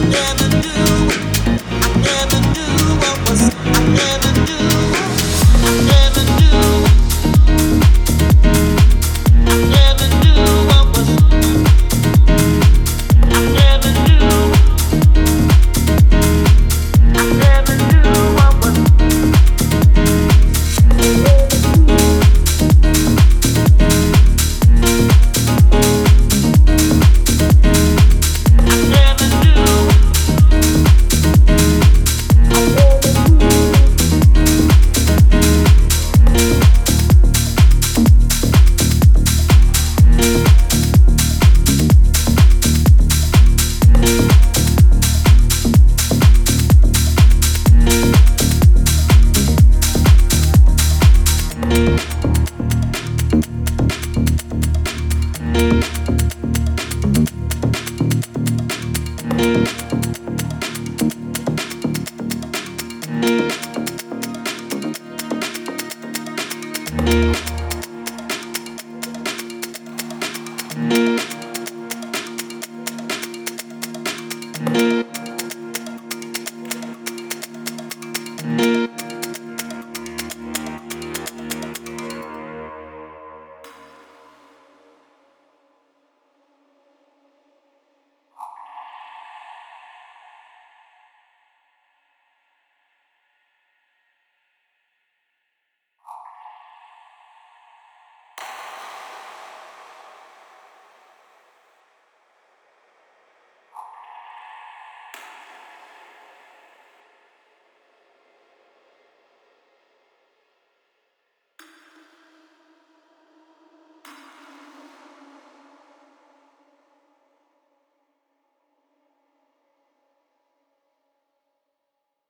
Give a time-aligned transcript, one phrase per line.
[0.00, 0.51] never